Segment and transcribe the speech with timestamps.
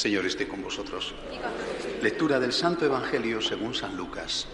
[0.00, 1.14] Señor esté con vosotros.
[2.00, 4.46] Lectura del Santo Evangelio según San Lucas.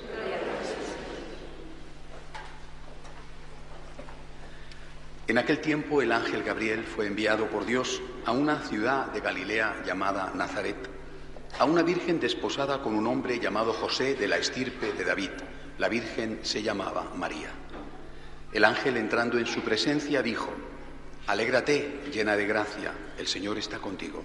[5.28, 9.84] En aquel tiempo el ángel Gabriel fue enviado por Dios a una ciudad de Galilea
[9.86, 10.90] llamada Nazaret,
[11.60, 15.30] a una virgen desposada con un hombre llamado José de la estirpe de David.
[15.78, 17.50] La virgen se llamaba María.
[18.52, 20.50] El ángel entrando en su presencia dijo,
[21.28, 24.24] Alégrate, llena de gracia, el Señor está contigo.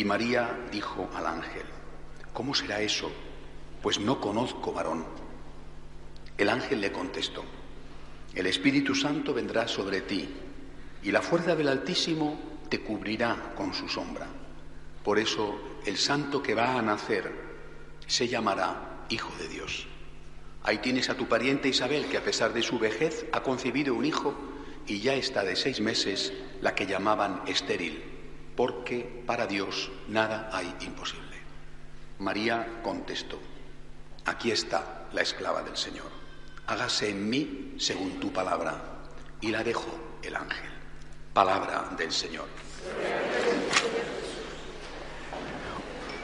[0.00, 1.66] Y María dijo al ángel,
[2.32, 3.12] ¿cómo será eso?
[3.82, 5.04] Pues no conozco varón.
[6.38, 7.44] El ángel le contestó,
[8.34, 10.26] el Espíritu Santo vendrá sobre ti
[11.02, 14.26] y la fuerza del Altísimo te cubrirá con su sombra.
[15.04, 17.30] Por eso el santo que va a nacer
[18.06, 19.86] se llamará Hijo de Dios.
[20.62, 24.06] Ahí tienes a tu pariente Isabel, que a pesar de su vejez ha concebido un
[24.06, 24.34] hijo
[24.86, 26.32] y ya está de seis meses
[26.62, 28.09] la que llamaban estéril,
[28.60, 31.36] porque para Dios nada hay imposible.
[32.18, 33.38] María contestó,
[34.26, 36.20] aquí está la esclava del Señor
[36.70, 38.80] hágase en mí según tu palabra.
[39.40, 39.90] Y la dejó
[40.22, 40.70] el ángel.
[41.32, 42.46] Palabra del Señor.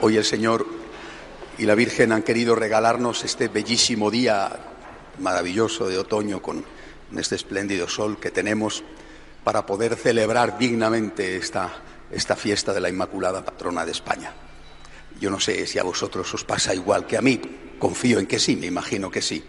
[0.00, 0.66] Hoy el Señor
[1.58, 4.52] y la Virgen han querido regalarnos este bellísimo día
[5.18, 6.64] maravilloso de otoño con
[7.16, 8.84] este espléndido sol que tenemos
[9.42, 11.72] para poder celebrar dignamente esta,
[12.10, 14.32] esta fiesta de la Inmaculada Patrona de España.
[15.20, 17.40] Yo no sé si a vosotros os pasa igual que a mí,
[17.78, 19.42] confío en que sí, me imagino que sí.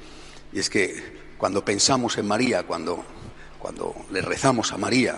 [0.53, 3.03] Y es que cuando pensamos en María, cuando,
[3.59, 5.17] cuando le rezamos a María,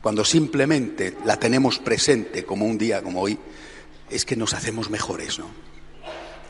[0.00, 3.38] cuando simplemente la tenemos presente como un día como hoy,
[4.08, 5.50] es que nos hacemos mejores, ¿no?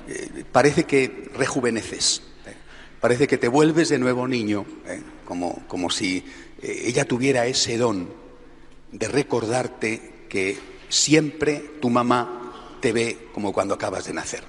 [0.09, 2.55] Eh, parece que rejuveneces, ¿eh?
[3.01, 5.03] parece que te vuelves de nuevo niño, ¿eh?
[5.25, 6.25] como, como si
[6.63, 8.09] ella tuviera ese don
[8.99, 10.59] de recordarte que
[10.89, 14.43] siempre tu mamá te ve como cuando acabas de nacer.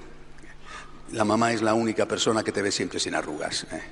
[1.12, 3.66] La mamá es la única persona que te ve siempre sin arrugas.
[3.70, 3.82] ¿eh?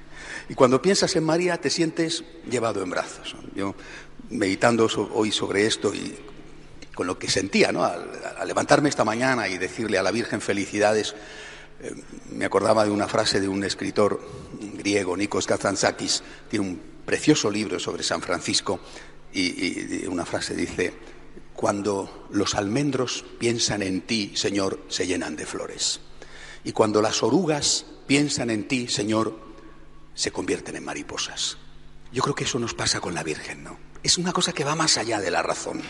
[0.49, 3.37] Y cuando piensas en María te sientes llevado en brazos.
[3.55, 3.75] Yo,
[4.31, 6.15] meditando hoy sobre esto y
[6.95, 7.85] con lo que sentía, ¿no?
[7.85, 8.07] Al,
[8.47, 11.15] levantarme esta mañana y decirle a la Virgen felicidades,
[11.83, 11.95] eh,
[12.33, 14.21] me acordaba de una frase de un escritor
[14.75, 18.81] griego, Nikos Kazantzakis, tiene un precioso libro sobre San Francisco
[19.37, 20.93] y, una frase dice,
[21.55, 26.01] cuando los almendros piensan en ti, Señor, se llenan de flores.
[26.65, 29.39] Y cuando las orugas piensan en ti, Señor,
[30.15, 31.59] se convierten en mariposas.
[32.13, 33.79] Yo creo que eso nos pasa con la Virgen, ¿no?
[34.03, 35.83] Es una cosa que va más allá de la razón.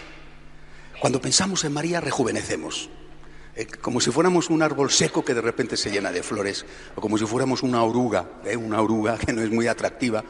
[1.01, 2.89] Cuando pensamos en María, rejuvenecemos.
[3.55, 7.01] Eh, como si fuéramos un árbol seco que de repente se llena de flores, o
[7.01, 8.57] como si fuéramos una oruga, ¿eh?
[8.57, 10.25] una oruga que no es muy atractiva.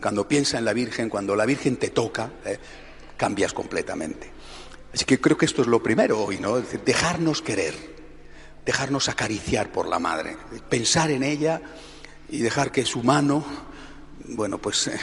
[0.00, 2.58] Cuando piensa en la Virgen, cuando la Virgen te toca, ¿eh?
[3.16, 4.30] cambias completamente.
[4.92, 6.60] Así que creo que esto es lo primero hoy, ¿no?
[6.60, 7.90] dejarnos querer
[8.64, 10.36] dejarnos acariciar por la madre,
[10.68, 11.60] pensar en ella
[12.28, 13.44] y dejar que su mano,
[14.28, 14.98] bueno, pues eh,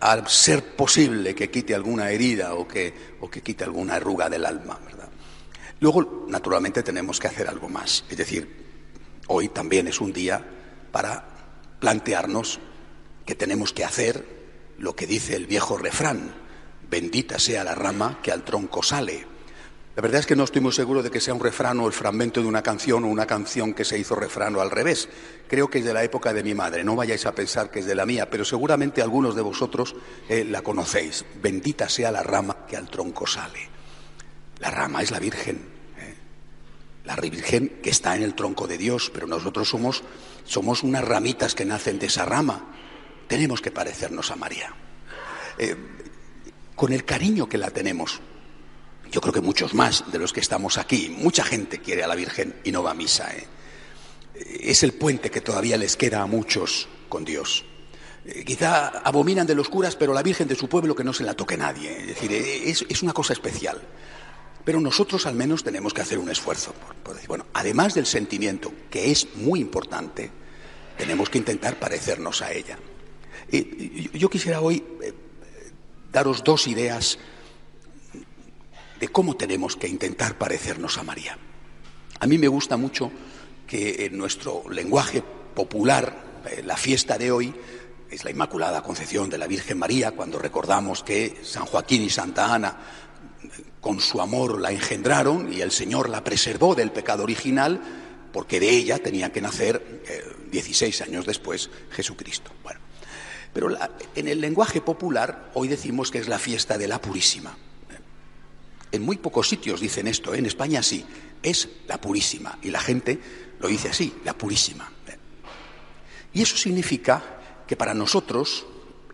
[0.00, 4.44] al ser posible que quite alguna herida o que, o que quite alguna arruga del
[4.44, 5.08] alma, ¿verdad?
[5.80, 8.04] Luego, naturalmente, tenemos que hacer algo más.
[8.08, 8.64] Es decir,
[9.28, 10.44] hoy también es un día
[10.92, 11.24] para
[11.80, 12.60] plantearnos
[13.24, 14.24] que tenemos que hacer
[14.78, 16.34] lo que dice el viejo refrán,
[16.90, 19.26] bendita sea la rama que al tronco sale
[19.96, 21.92] La verdad es que no estoy muy seguro de que sea un refrán o el
[21.92, 25.08] fragmento de una canción o una canción que se hizo refrán o al revés.
[25.46, 26.82] Creo que es de la época de mi madre.
[26.82, 29.94] No vayáis a pensar que es de la mía, pero seguramente algunos de vosotros
[30.28, 31.24] eh, la conocéis.
[31.40, 33.68] Bendita sea la rama que al tronco sale.
[34.58, 35.58] La rama es la Virgen.
[35.96, 36.14] ¿eh?
[37.04, 40.02] La Virgen que está en el tronco de Dios, pero nosotros somos,
[40.44, 42.74] somos unas ramitas que nacen de esa rama.
[43.34, 44.72] Tenemos que parecernos a María.
[45.58, 45.74] Eh,
[46.76, 48.20] con el cariño que la tenemos,
[49.10, 51.12] yo creo que muchos más de los que estamos aquí.
[51.18, 53.34] Mucha gente quiere a la Virgen y no va a misa.
[53.34, 53.44] ¿eh?
[54.60, 57.64] Es el puente que todavía les queda a muchos con Dios.
[58.24, 61.24] Eh, quizá abominan de los curas, pero la Virgen de su pueblo que no se
[61.24, 62.02] la toque nadie.
[62.02, 63.82] Es decir, eh, es, una cosa especial.
[64.64, 66.72] Pero nosotros al menos tenemos que hacer un esfuerzo.
[67.02, 70.30] Por, decir, bueno, además del sentimiento, que es muy importante,
[70.96, 72.78] tenemos que intentar parecernos a ella.
[74.12, 74.82] Yo quisiera hoy
[76.12, 77.18] daros dos ideas
[79.00, 81.36] de cómo tenemos que intentar parecernos a María.
[82.20, 83.10] A mí me gusta mucho
[83.66, 85.22] que en nuestro lenguaje
[85.54, 87.54] popular, eh, la fiesta de hoy
[88.08, 92.54] es la Inmaculada Concepción de la Virgen María, cuando recordamos que San Joaquín y Santa
[92.54, 92.78] Ana
[93.80, 97.80] con su amor la engendraron y el Señor la preservó del pecado original,
[98.32, 100.02] porque de ella tenía que nacer
[100.50, 102.52] 16 eh, años después Jesucristo.
[102.62, 102.80] Bueno,
[103.54, 103.70] pero
[104.16, 107.56] en el lenguaje popular hoy decimos que es la fiesta de la Purísima.
[108.90, 110.38] En muy pocos sitios dicen esto, ¿eh?
[110.38, 111.04] en España sí,
[111.42, 112.58] es la purísima.
[112.62, 113.18] Y la gente
[113.58, 114.88] lo dice así, la purísima.
[116.32, 118.66] Y eso significa que para nosotros,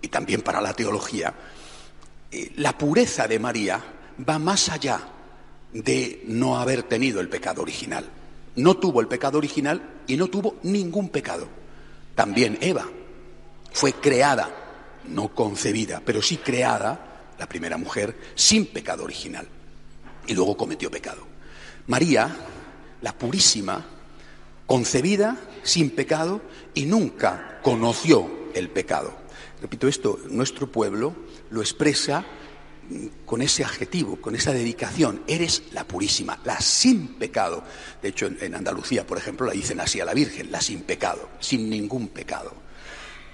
[0.02, 1.34] y también para la teología,
[2.31, 3.82] eh, la pureza de María
[4.28, 5.00] va más allá
[5.72, 8.06] de no haber tenido el pecado original.
[8.56, 11.48] No tuvo el pecado original y no tuvo ningún pecado.
[12.14, 12.87] También Eva
[13.80, 14.50] fue creada,
[15.08, 19.48] no concebida, pero sí creada, la primera mujer, sin pecado original
[20.26, 21.26] y luego cometió pecado.
[21.86, 22.30] María,
[23.00, 23.82] la purísima,
[24.66, 26.42] concebida sin pecado
[26.74, 29.16] y nunca conoció el pecado.
[29.62, 31.14] Repito esto, nuestro pueblo
[31.48, 32.26] lo expresa
[33.24, 35.22] con ese adjetivo, con esa dedicación.
[35.26, 37.64] Eres la purísima, la sin pecado.
[38.02, 41.30] De hecho, en, Andalucía, por ejemplo, la dicen así a la Virgen, la sin pecado,
[41.40, 42.68] sin ningún pecado.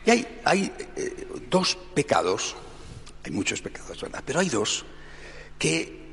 [0.06, 2.56] Y hay, eh, dos pecados,
[3.24, 4.22] hay muchos pecados, ¿verdad?
[4.24, 4.86] Pero hay dos
[5.58, 6.06] que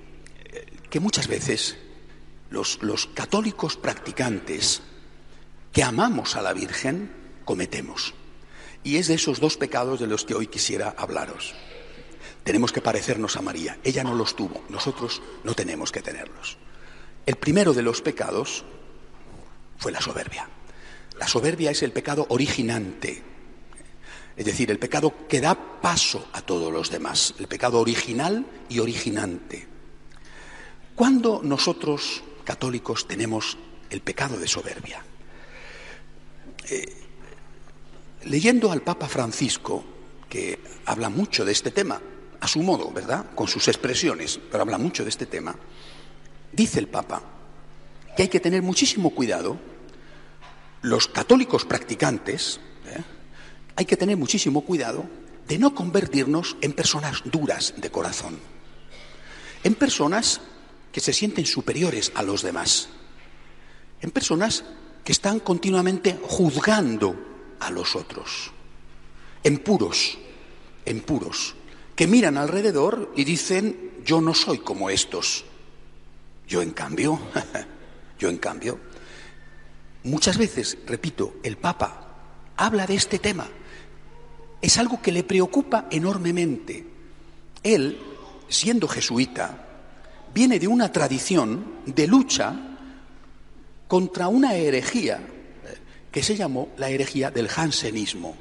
[0.93, 1.75] que muchas veces
[2.51, 2.77] los,
[3.15, 4.83] católicos practicantes
[5.71, 7.11] que amamos a la Virgen
[7.45, 8.13] cometemos.
[8.83, 11.55] Y es de esos dos pecados de los que hoy quisiera hablaros.
[12.43, 13.79] Tenemos que parecernos a María.
[13.83, 16.59] Ella no los tuvo, nosotros no tenemos que tenerlos.
[17.25, 18.63] El primero de los pecados
[19.79, 20.47] fue la soberbia.
[21.17, 23.23] La soberbia es el pecado originante,
[24.35, 28.79] es decir, el pecado que da paso a todos los demás, el pecado original y
[28.79, 29.67] originante.
[30.95, 33.57] ¿Cuándo nosotros, católicos, tenemos
[33.89, 35.03] el pecado de soberbia?
[36.69, 36.93] Eh,
[38.25, 39.83] leyendo al Papa Francisco,
[40.29, 42.01] que habla mucho de este tema,
[42.39, 43.33] a su modo, ¿verdad?
[43.35, 45.55] Con sus expresiones, pero habla mucho de este tema,
[46.51, 47.21] dice el Papa
[48.15, 49.57] que hay que tener muchísimo cuidado,
[50.81, 52.59] los católicos practicantes.
[53.75, 55.05] Hay que tener muchísimo cuidado
[55.47, 58.39] de no convertirnos en personas duras de corazón,
[59.63, 60.41] en personas
[60.91, 62.89] que se sienten superiores a los demás,
[64.01, 64.63] en personas
[65.03, 68.51] que están continuamente juzgando a los otros,
[69.43, 70.17] en puros,
[70.85, 71.55] en puros,
[71.95, 75.45] que miran alrededor y dicen, yo no soy como estos.
[76.47, 77.19] Yo en cambio,
[78.19, 78.79] yo en cambio,
[80.03, 82.03] muchas veces, repito, el Papa
[82.57, 83.47] habla de este tema.
[84.63, 86.85] Es algo que le preocupa enormemente.
[87.61, 87.99] Él,
[88.47, 89.67] siendo jesuita,
[90.33, 92.77] viene de una tradición de lucha
[93.89, 95.77] contra una herejía eh,
[96.09, 98.37] que se llamó la herejía del jansenismo,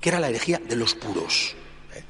[0.00, 1.54] que era la herejía de los puros,
[1.94, 2.02] eh,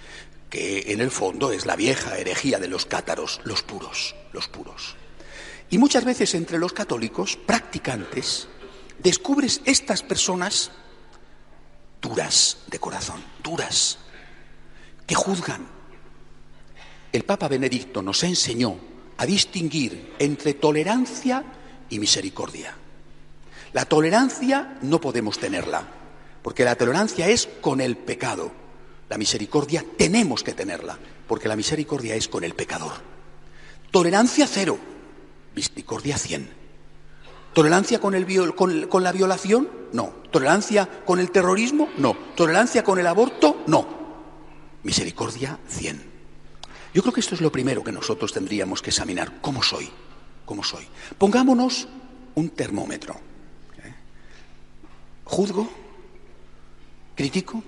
[0.49, 4.97] que en el fondo es la vieja herejía de los cátaros, los puros, los puros.
[5.69, 8.49] Y muchas veces entre los católicos practicantes
[9.02, 10.71] descubres estas personas
[12.00, 13.99] duras de corazón, duras,
[15.07, 15.66] que juzgan.
[17.12, 18.76] El Papa Benedicto nos enseñó
[19.16, 21.45] a distinguir entre tolerancia
[21.88, 22.75] y misericordia.
[23.73, 25.85] La tolerancia no podemos tenerla,
[26.42, 28.52] porque la tolerancia es con el pecado.
[29.09, 32.92] La misericordia tenemos que tenerla, porque la misericordia es con el pecador.
[33.90, 34.78] Tolerancia cero,
[35.54, 36.60] misericordia cien.
[37.52, 39.69] ¿Tolerancia con, el con, con, la violación?
[39.92, 40.14] No.
[40.30, 41.88] ¿Tolerancia con el terrorismo?
[41.99, 42.16] No.
[42.37, 43.62] ¿Tolerancia con el aborto?
[43.66, 43.87] No.
[44.83, 46.02] Misericordia cien.
[46.95, 49.40] Yo creo que esto es lo primero que nosotros tendríamos que examinar.
[49.40, 49.90] ¿Cómo soy?
[50.50, 50.85] como soy.
[51.16, 51.87] Pongámonos
[52.35, 53.14] un termómetro.
[53.85, 53.95] ¿eh?
[55.23, 55.71] ¿Juzgo?
[57.14, 57.62] ¿Critico?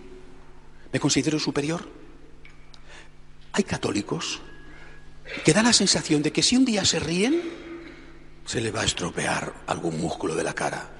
[0.92, 1.88] ¿Me considero superior?
[3.52, 4.40] Hay católicos
[5.44, 7.40] que dan la sensación de que si un día se ríen,
[8.44, 10.90] se le va a estropear algún músculo de la cara.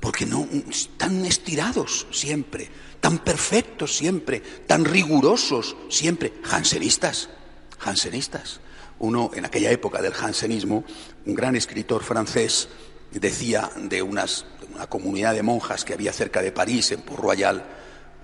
[0.00, 7.30] Porque no están estirados siempre, tan perfectos siempre, tan rigurosos siempre, jansenistas,
[7.78, 8.60] jansenistas.
[9.00, 10.84] Uno, en aquella época del jansenismo,
[11.26, 12.68] un gran escritor francés
[13.10, 17.64] decía de, unas, una comunidad de monjas que había cerca de París, en Port Royal,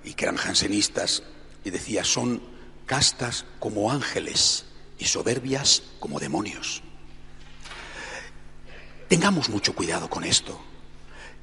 [0.04, 1.24] y que eran jansenistas,
[1.64, 2.40] y decía, son
[2.86, 4.66] castas como ángeles
[4.98, 6.83] y soberbias como demonios.
[9.14, 10.58] Tengamos mucho cuidado con esto.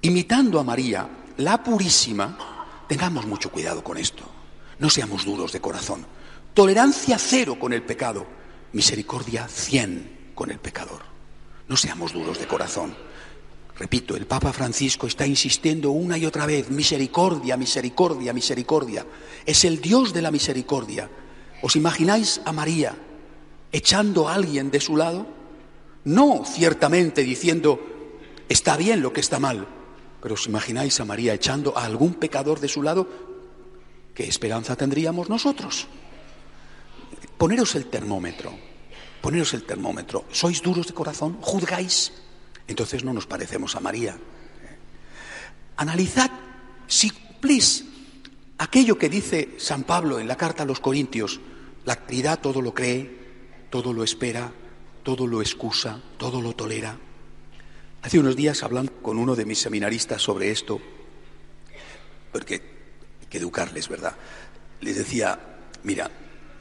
[0.01, 2.37] Imitando a María, la purísima,
[2.89, 4.25] tengamos mucho cuidado con esto.
[4.79, 6.05] No seamos duros de corazón.
[6.53, 8.27] Tolerancia cero con el pecado,
[8.73, 10.99] misericordia cien con el pecador.
[11.69, 12.93] No seamos duros de corazón.
[13.79, 19.05] Repito, el Papa Francisco está insistiendo una y otra vez, misericordia, misericordia, misericordia.
[19.45, 21.09] Es el Dios de la misericordia.
[21.61, 22.97] ¿Os imagináis a María
[23.71, 25.39] echando a alguien de su lado?
[26.03, 27.79] No ciertamente diciendo,
[28.49, 29.67] está bien lo que está mal,
[30.21, 33.07] pero os imagináis a María echando a algún pecador de su lado,
[34.13, 35.87] ¿qué esperanza tendríamos nosotros?
[37.37, 38.53] Poneros el termómetro,
[39.21, 40.25] poneros el termómetro.
[40.31, 41.37] ¿Sois duros de corazón?
[41.41, 42.13] ¿Juzgáis?
[42.67, 44.17] Entonces no nos parecemos a María.
[45.77, 46.29] Analizad,
[46.87, 47.85] si please,
[48.57, 51.39] aquello que dice San Pablo en la carta a los Corintios,
[51.85, 53.09] la caridad todo lo cree,
[53.69, 54.53] todo lo espera,
[55.03, 56.97] todo lo excusa, todo lo tolera.
[58.01, 60.79] Hace unos días hablando con uno de mis seminaristas sobre esto,
[62.31, 62.55] porque
[63.21, 64.15] hay que educarles, ¿verdad?
[64.79, 65.39] Les decía,
[65.83, 66.09] mira,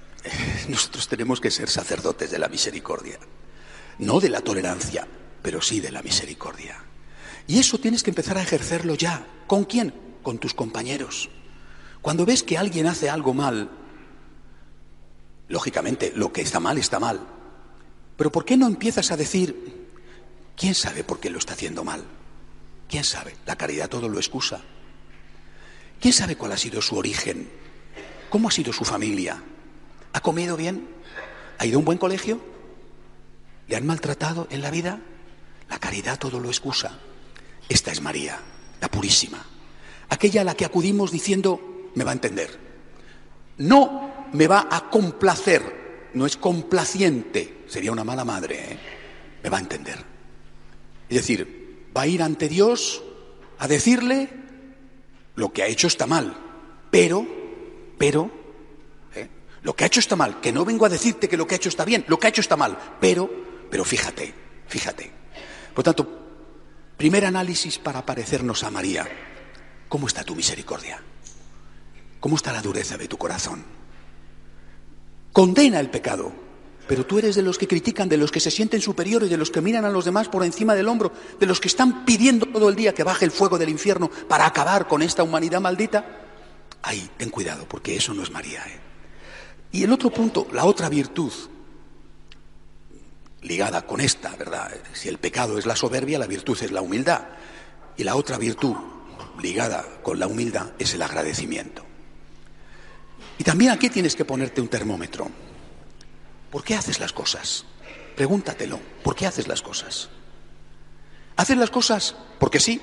[0.68, 3.18] nosotros tenemos que ser sacerdotes de la misericordia,
[3.99, 5.06] no de la tolerancia,
[5.42, 6.78] pero sí de la misericordia.
[7.47, 9.26] Y eso tienes que empezar a ejercerlo ya.
[9.47, 9.92] ¿Con quién?
[10.23, 11.30] Con tus compañeros.
[12.02, 13.70] Cuando ves que alguien hace algo mal,
[15.49, 17.26] lógicamente lo que está mal está mal,
[18.21, 19.89] pero ¿por qué no empiezas a decir,
[20.55, 22.05] ¿quién sabe por qué lo está haciendo mal?
[22.87, 23.35] ¿Quién sabe?
[23.47, 24.61] La caridad todo lo excusa.
[25.99, 27.49] ¿Quién sabe cuál ha sido su origen?
[28.29, 29.43] ¿Cómo ha sido su familia?
[30.12, 30.87] ¿Ha comido bien?
[31.57, 32.43] ¿Ha ido a un buen colegio?
[33.69, 35.00] ¿Le han maltratado en la vida?
[35.71, 36.99] La caridad todo lo excusa.
[37.71, 38.39] Esta es María,
[38.83, 39.43] la purísima.
[40.11, 42.50] Aquella a la que acudimos diciendo, me va a entender.
[43.57, 48.79] No me va a complacer, no es complaciente, sería una mala madre, ¿eh?
[49.45, 50.05] me va a entender.
[51.09, 53.03] Es decir, va a ir ante Dios
[53.59, 54.29] a decirle,
[55.37, 56.37] lo que ha hecho está mal,
[56.91, 57.25] pero,
[57.97, 58.29] pero,
[59.15, 59.29] ¿eh?
[59.62, 61.57] lo que ha hecho está mal, que no vengo a decirte que lo que ha
[61.57, 63.31] hecho está bien, lo que ha hecho está mal, pero,
[63.71, 64.35] pero fíjate,
[64.67, 65.12] fíjate.
[65.73, 66.09] Por tanto,
[66.97, 69.07] primer análisis para parecernos a María.
[69.89, 71.00] ¿Cómo está tu misericordia?
[72.19, 73.65] ¿Cómo está la dureza de tu corazón?
[75.33, 76.50] Condena el pecado,
[76.90, 79.52] pero tú eres de los que critican, de los que se sienten superiores, de los
[79.52, 82.68] que miran a los demás por encima del hombro, de los que están pidiendo todo
[82.68, 86.04] el día que baje el fuego del infierno para acabar con esta humanidad maldita.
[86.82, 88.64] Ay, ten cuidado, porque eso no es María.
[88.66, 88.80] ¿eh?
[89.70, 91.32] Y el otro punto, la otra virtud,
[93.42, 94.73] ligada con esta, ¿verdad?
[94.92, 97.23] Si el pecado es la soberbia, la virtud es la humildad.
[97.97, 98.75] Y la otra virtud
[99.40, 101.85] ligada con la humildad es el agradecimiento.
[103.38, 105.30] Y también aquí tienes que ponerte un termómetro.
[106.50, 107.64] ¿Por qué haces las cosas?
[108.16, 110.09] Pregúntatelo, ¿por qué haces las cosas?
[111.37, 112.80] ¿Haces las cosas porque sí?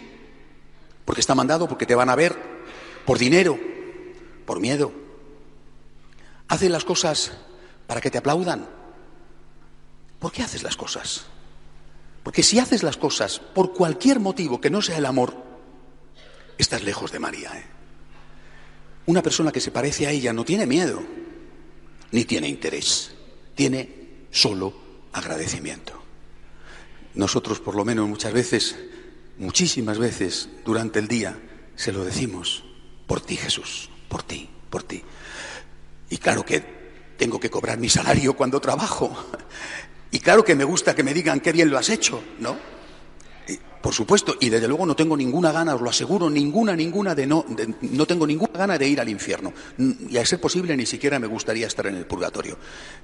[1.06, 1.68] ¿Porque está mandado?
[1.68, 2.36] ¿Porque te van a ver?
[3.06, 3.60] ¿Por dinero?
[4.46, 4.92] ¿Por miedo?
[6.48, 7.34] ¿Haces las cosas
[7.86, 8.68] para que te aplaudan?
[10.20, 11.26] ¿Por qué haces las cosas?
[12.24, 15.34] Porque si haces las cosas por cualquier motivo que no sea el amor,
[16.58, 17.52] estás lejos de María.
[17.58, 17.66] ¿eh?
[19.06, 21.02] Una persona que se parece a ella no tiene miedo,
[22.12, 23.14] ni tiene interés,
[23.58, 23.90] tiene
[24.32, 24.72] solo
[25.12, 25.92] agradecimiento.
[27.16, 28.78] Nosotros, por lo menos muchas veces,
[29.40, 31.36] muchísimas veces durante el día,
[31.76, 32.64] se lo decimos,
[33.08, 35.02] por ti Jesús, por ti, por ti.
[36.12, 36.64] Y claro que
[37.18, 39.12] tengo que cobrar mi salario cuando trabajo.
[40.10, 42.58] Y claro que me gusta que me digan qué bien lo has hecho, ¿no?
[43.88, 47.26] Por supuesto, y desde luego no tengo ninguna gana, os lo aseguro, ninguna, ninguna de
[47.26, 47.46] no,
[47.84, 49.54] no tengo ninguna gana de ir al infierno.
[50.10, 52.58] Y a ser posible ni siquiera me gustaría estar en el purgatorio.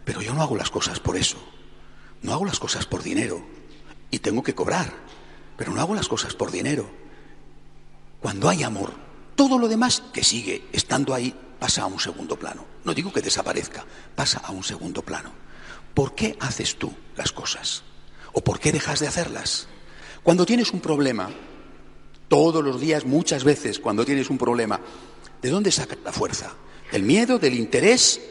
[0.03, 1.37] Pero yo no hago las cosas por eso.
[2.21, 3.45] No hago las cosas por dinero.
[4.11, 4.93] Y tengo que cobrar.
[5.55, 6.91] Pero no hago las cosas por dinero.
[8.19, 8.91] Cuando hay amor,
[9.35, 12.65] todo lo demás que sigue estando ahí pasa a un segundo plano.
[12.83, 13.85] No digo que desaparezca,
[14.17, 15.31] pasa a un segundo plano.
[15.93, 17.83] ¿Por qué haces tú las cosas?
[18.33, 19.69] ¿O por qué dejas de hacerlas?
[20.23, 21.29] Cuando tienes un problema,
[22.29, 24.79] todos los días, muchas veces, cuando tienes un problema,
[25.41, 26.53] ¿de dónde sacas la fuerza?
[26.91, 28.21] ¿Del miedo, del interés,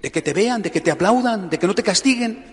[0.00, 2.44] de que te vean, de que te aplaudan, de que no te castiguen?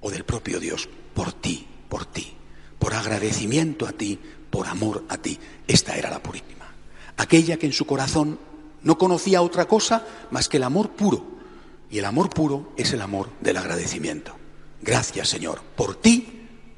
[0.00, 0.88] ¿O del propio Dios?
[1.14, 2.34] Por ti, por ti,
[2.78, 4.18] por agradecimiento a ti,
[4.50, 5.38] por amor a ti.
[5.68, 6.66] Esta era la purísima.
[7.16, 8.38] Aquella que en su corazón
[8.82, 11.24] no conocía otra cosa más que el amor puro.
[11.88, 14.36] Y el amor puro es el amor del agradecimiento.
[14.82, 16.35] Gracias, Señor, por ti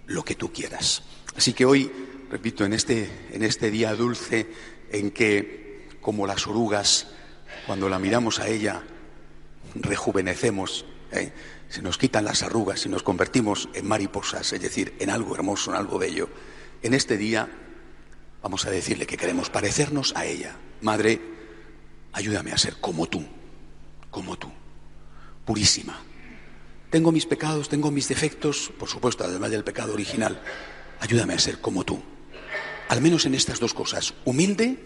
[0.08, 1.02] lo que tú quieras.
[1.36, 1.90] Así que hoy,
[2.30, 4.48] repito, en este, en este día dulce
[4.90, 7.08] en que, como las orugas,
[7.66, 8.82] cuando la miramos a ella,
[9.74, 11.32] rejuvenecemos, ¿eh?
[11.68, 15.70] se nos quitan las arrugas y nos convertimos en mariposas, es decir, en algo hermoso,
[15.70, 16.28] en algo bello.
[16.82, 17.48] En este día
[18.42, 20.56] vamos a decirle que queremos parecernos a ella.
[20.80, 21.20] Madre,
[22.12, 23.24] ayúdame a ser como tú,
[24.10, 24.50] como tú,
[25.44, 26.07] purísima.
[26.90, 30.40] Tengo mis pecados, tengo mis defectos, por supuesto, además del pecado original.
[31.00, 32.00] Ayúdame a ser como tú.
[32.88, 34.14] Al menos en estas dos cosas.
[34.24, 34.78] Humilde,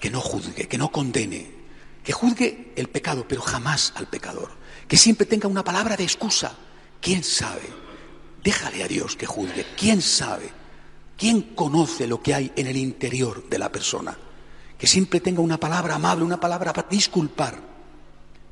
[0.00, 1.50] que no juzgue, que no condene,
[2.02, 4.52] que juzgue el pecado, pero jamás al pecador.
[4.88, 6.56] Que siempre tenga una palabra de excusa.
[7.00, 7.68] ¿Quién sabe?
[8.42, 9.66] Déjale a Dios que juzgue.
[9.76, 10.50] ¿Quién sabe?
[11.16, 14.16] ¿Quién conoce lo que hay en el interior de la persona?
[14.78, 17.58] Que siempre tenga una palabra amable, una palabra para disculpar.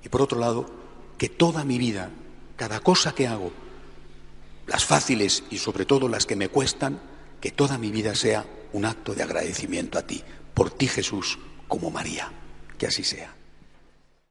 [0.04, 0.81] Y por otro lado,
[1.22, 2.10] que toda mi vida,
[2.56, 3.52] cada cosa que hago,
[4.66, 6.98] las fáciles y sobre todo las que me cuestan,
[7.40, 10.20] que toda mi vida sea un acto de agradecimiento a ti,
[10.52, 11.38] por ti Jesús,
[11.68, 12.32] como María.
[12.76, 13.32] Que así sea.